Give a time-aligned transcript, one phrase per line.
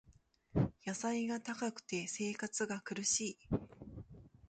[0.83, 3.37] 野菜が高くて生活が苦しい